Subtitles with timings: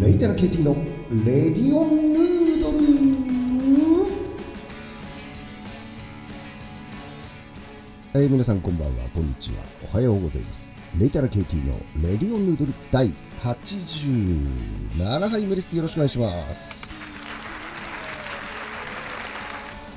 [0.00, 0.76] レイタナ KT の
[1.24, 2.78] レディオンヌードル。
[8.12, 9.08] はい皆さんこんばんは。
[9.08, 9.56] こんにちは。
[9.92, 10.72] おはようございます。
[10.96, 13.08] レイタナ KT のレディオンヌードル第
[13.42, 15.74] 87杯目です。
[15.74, 16.94] よろしくお願いします。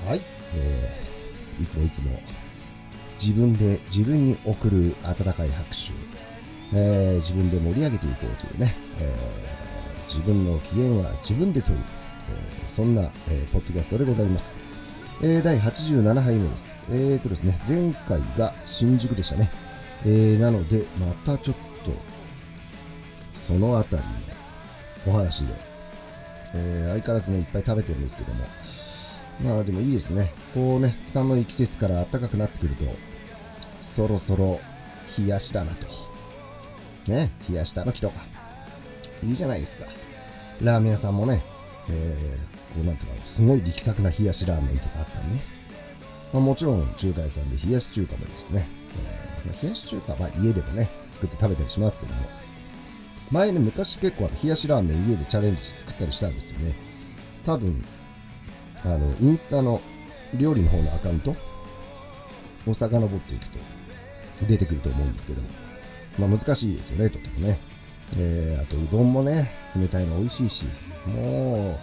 [0.08, 0.22] はい、
[0.56, 2.20] えー、いつもいつも
[3.22, 5.94] 自分で自分に送る温かい拍手、
[6.76, 9.71] えー、自分で盛り上げていこうというね、えー、
[10.14, 11.80] 自分の機嫌は自分で取る、
[12.30, 14.56] えー、そんな、えポッドキャストでございます。
[15.24, 16.82] え第87杯目です。
[16.90, 19.50] えーとですね、前回が新宿でしたね。
[20.06, 21.92] えなので、またちょっと、
[23.32, 24.04] そのあたり
[25.06, 25.54] のお話で、
[26.56, 28.44] え相変わらずね、いっぱい食べてるんですけども、
[29.42, 30.34] まあでもいいですね。
[30.54, 32.86] こうね、寒い季節から暖かくなってくると、
[33.82, 34.60] そろそろ
[35.18, 35.88] 冷やしだなと。
[37.08, 38.22] ね、冷やしたの木とか。
[39.24, 40.01] いいじゃないですか。
[40.62, 41.44] ラーメン屋さんもね、
[41.90, 45.42] えー、こうなんていうか、すごい力作な冷やしラーメンとかあったりね。
[46.34, 48.68] まあ、もちろん中華屋さんで冷やし中華もいいですね。
[49.04, 52.22] えーまあ、冷やし中華は家でもね、作って食べたりしますけども。
[53.32, 56.76] 前ね、昔結構冷やしラーメン家でチャレンジして作ったりしたんですよね。
[57.44, 57.84] 多分、
[58.84, 59.82] あの、インスタの
[60.36, 61.36] 料理の方のアカウント？
[62.68, 63.58] を遡っていくと
[64.48, 65.48] 出てくると思うんですけども、
[66.20, 67.60] まあ難しいですよね、とてもね。
[68.18, 70.66] えー、あとうどんもね、冷たいの美味しいし、
[71.08, 71.78] も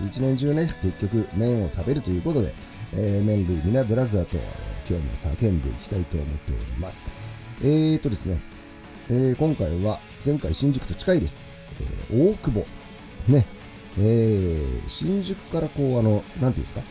[0.00, 2.54] う、一年中ね、結局麺を食べるということで、
[2.92, 7.06] えー、麺類ミナブラザーと、えー、今日も叫んでいきたいと思っております。
[7.62, 8.40] えーとですね、
[9.10, 11.54] えー、今回は前回新宿と近いです。
[11.80, 12.66] えー、大久保。
[13.28, 13.46] ね。
[13.98, 16.82] えー、新宿からこう、あの、なんていうんですか？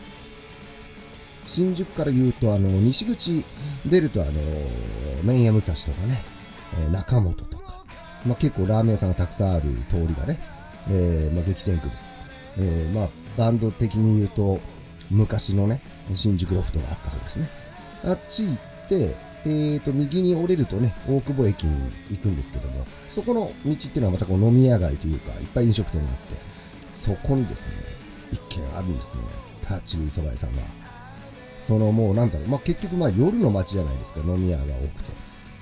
[1.46, 3.44] 新宿から言うと、あの、西口
[3.86, 4.32] 出ると、あの、
[5.24, 6.22] 麺屋武蔵とかね、
[6.78, 7.59] えー、中本とか、
[8.24, 10.38] まあ、結構ラーメン屋さんがたくさんある通りがね、
[10.88, 12.16] えー、まあ、激戦区です。
[12.58, 14.60] えー、まあ、バンド的に言うと、
[15.10, 15.82] 昔のね、
[16.14, 17.48] 新宿ロフトがあった方ですね。
[18.04, 26.34] あっち行って、えーと、右に折れるとね、大久保駅に行くんですけども、そこの道っていうのはまたこう飲み屋街というか、いっぱい飲食店があって、
[26.92, 27.74] そこにですね、
[28.30, 29.20] 一軒あるんですね。
[29.62, 30.62] 立ち食い蕎麦屋さんが。
[31.56, 35.10] そのもうなんだろう、まあ、結局まあ夜の街じゃないですか、飲み屋が多くて。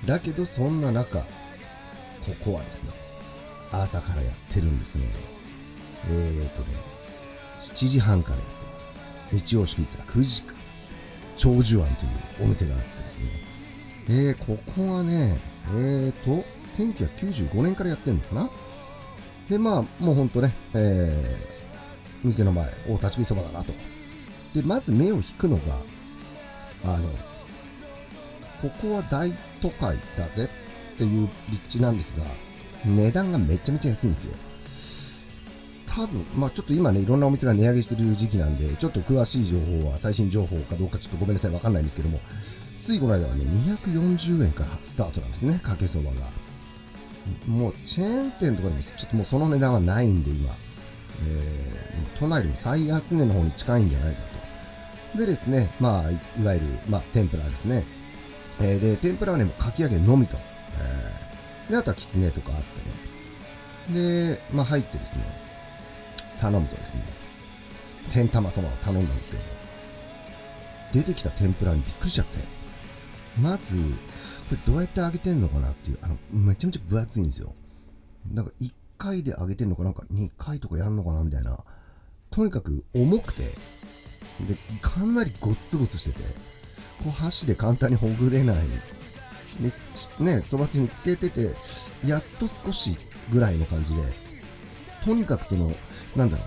[0.05, 1.25] だけどそんな中、
[2.29, 2.89] ここはですね、
[3.71, 5.05] 朝からやってるんですね。
[6.07, 6.67] えーとね、
[7.59, 9.15] 7時半からやってます。
[9.31, 10.59] 日曜祝日は9時から、
[11.37, 13.25] 長寿庵というお店があってですね。
[14.09, 15.37] えー、ここはね、
[15.69, 18.49] えーと、1995年からやってんのかな？
[19.49, 23.73] で、まあ、もうほんとね、えー、店の前、お立ち食いそばだなと。
[24.53, 25.77] で、まず目を引くのが、
[26.83, 27.09] あの、
[28.61, 30.49] ここは大都会だぜ
[30.99, 32.25] っていう立地なんですが、
[32.85, 34.33] 値段がめちゃめちゃ安いんですよ。
[35.85, 42.19] 多分、まあちょっと今ね、いろんなお店が値上げしてる時期なんで、ちょっと詳しい情報は、最新情報かどうかちょっとごめんなさい、わかんないんですけども、
[42.83, 46.17] ついこの間はね、240円からスタートなんですね、かけそばが。
[47.47, 50.53] もう、チェーン店とかでも、ちょっともうその値段はないんで、今。
[51.21, 54.21] えー、都内でも最安値の方に近いんじゃないか
[55.13, 55.17] と。
[55.17, 57.83] でですね、まあ、いわゆる、まあ、天ぷらですね。
[58.61, 60.37] えー、で、天ぷらはね、もうかき揚げのみと。
[60.77, 64.33] えー、で、あとはきつねとかあってね。
[64.33, 65.23] で、まあ、入ってですね、
[66.37, 67.03] 頼むとですね、
[68.11, 69.43] 天玉そばを頼んだんですけど
[70.93, 72.37] 出てきた天ぷらにびっくりしちゃって。
[73.39, 73.85] まず、こ
[74.51, 77.53] れどうやって揚げてんのかなっていう、あの、めちゃめちゃ分厚いんですよ。
[78.33, 81.63] なんか1回で揚げてんのかなんか2回とかやんのかなみたいな。
[82.31, 86.23] とにかく重くて、で、かなりゴッツゴツしてて、
[87.03, 88.57] こう箸で簡単にほぐれない。
[90.19, 91.55] ね、そばつゆにつけてて、
[92.05, 92.97] やっと少し
[93.31, 94.01] ぐらいの感じで、
[95.03, 95.73] とにかくその、
[96.15, 96.43] なんだろ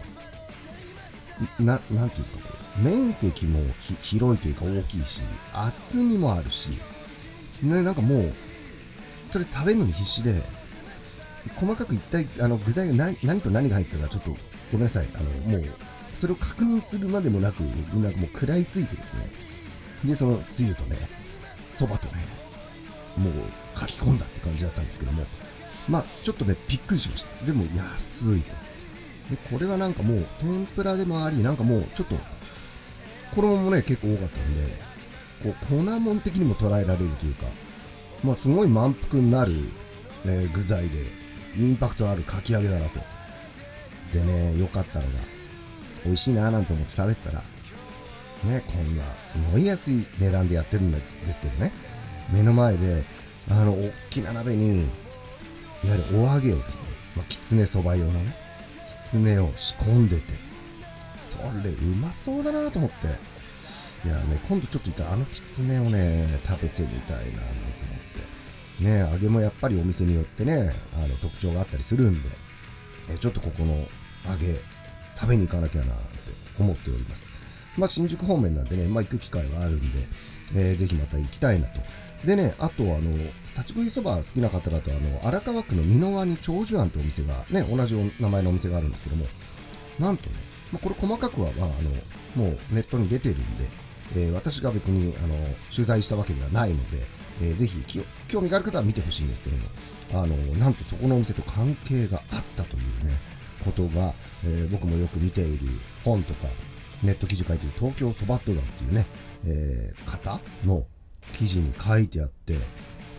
[1.59, 3.61] う、な、なんていうんですか、こう、面積も
[4.01, 5.21] 広いというか大きいし、
[5.53, 6.81] 厚みもあるし、
[7.63, 8.33] ね、なんかもう、
[9.31, 10.43] それ食べるのに必死で、
[11.57, 14.37] 細かく一体、あの、具材が何何と何が入ってたか、ちょっと、ご
[14.75, 15.65] めんなさい、あの、もう、
[16.15, 19.29] それを確認するまでもなく、なんかもう食らいついてですね、
[20.05, 20.97] で、そのつゆとね、
[21.69, 22.42] そばとね、
[23.17, 25.25] もう書き込んだって感じだったんですけども、
[25.89, 27.47] まあ、ちょっとね、びっくりしました。
[27.47, 28.55] でも、安いと。
[29.31, 32.17] で、これはなんかもう、天ぷらでもあり、なんかもう、ちょっと、
[33.35, 34.63] 衣もね、結構多かったんで、
[35.43, 37.47] こう、粉もん的にも捉えられるというか、
[38.23, 39.53] まあ、すごい満腹になる、
[40.25, 41.05] えー、具材で、
[41.57, 43.01] インパクトのあるかき揚げだなと。
[44.13, 45.13] でね、良かったのが、
[46.05, 47.43] 美味しいなーなんて思って食べてたら、
[48.45, 51.01] ね、こんなすごい安い値段でやってるんで
[51.33, 51.73] すけどね、
[52.31, 53.05] 目の前で、
[53.51, 54.83] あの、大きな鍋に、
[55.85, 56.87] いわゆるお揚げをですね、
[57.17, 58.35] まあ、きつねそば用のね
[59.03, 60.23] き、つねを仕込んでて
[61.17, 63.07] それうまそうだなと思って。
[64.05, 67.35] いやね今度ちょっといったらあのきつねをね食べてみたいななんて
[67.85, 67.99] 思っ
[68.81, 68.85] て。
[68.85, 72.29] ね揚げもやっぱりお店によってねあの特徴があったりするんで
[73.11, 73.75] えちょっとここの
[74.29, 74.61] 揚げ
[75.15, 77.31] 食べに行かなきゃなって思っております。
[77.77, 79.99] まあ新宿方面なんでね、まあ行く機会はあるんで、
[80.55, 81.81] えー、ぜひまた行きたいなと。
[82.25, 83.11] でね、あとあの、
[83.57, 89.27] 立ち食いそば好きな方だと、あの、荒川区の箕輪に長寿庵ってお店が、ね、同じ名前のお店があるんですけども、
[89.99, 90.37] なんとね、
[90.73, 93.69] まあ、これ細かくは、まあ、あの、もうネットに出てるんで、
[94.17, 95.35] えー、私が別に、あの、
[95.71, 96.99] 取材したわけではないので、
[97.43, 97.85] えー、ぜひ、
[98.29, 103.19] 興味がある方は見てほしいんですけども、あの、なんとそこのお店と関係があったというね、
[103.65, 104.13] ことが、
[104.45, 105.67] えー、僕もよく見ている
[106.05, 106.47] 本とか、
[107.03, 109.07] ネット記事書いてる東京そばっと団っていうね、
[109.47, 110.85] えー、方の
[111.33, 112.59] 記事に書いてあって、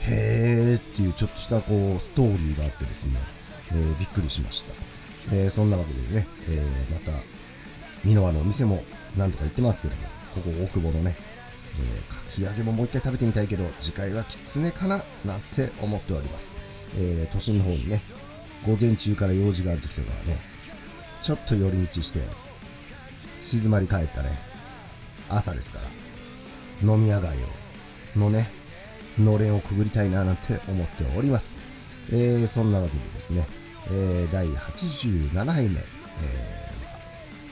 [0.01, 3.19] へーっていうちょっとしたこうストーリーがあってですね、
[3.71, 4.74] えー、びっくりしました。
[5.31, 7.12] えー、そんなわけでね、えー、また、
[8.03, 8.83] 箕輪のお店も
[9.15, 10.01] 何とか行ってますけども、
[10.35, 11.15] ここ大久保のね、
[11.80, 16.56] えー、かき揚げももう一回食べてみたいけど、次回はきつねかななんて思っております。
[16.97, 18.01] えー、都心の方にね、
[18.65, 20.39] 午前中から用事がある時とかはね、
[21.21, 22.19] ちょっと寄り道して、
[23.44, 24.40] 静まり返ったね、
[25.30, 25.80] 朝ですか
[26.81, 28.50] ら、飲み屋街をのね、
[29.19, 31.54] のれんをくぐりたいななんて思っております。
[32.12, 33.48] えー、そんなわけでですね、
[33.88, 35.84] えー、第87杯目、え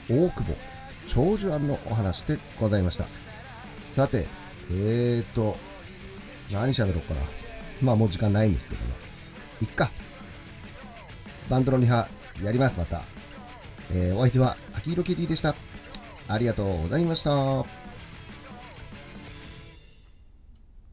[0.10, 0.56] ー、大久保
[1.08, 3.06] 長寿庵のお話でございました。
[3.82, 4.28] さて、
[4.72, 5.58] えーと、
[6.52, 7.20] 何喋ろうかな。
[7.82, 8.92] まあもう時間ないんですけども。
[9.62, 9.92] いっか。
[11.50, 12.08] バンドのリハ、
[12.42, 13.04] やります、また。
[13.92, 15.56] えー、お相手は、秋色キティでした。
[16.34, 17.81] ありがとうございました。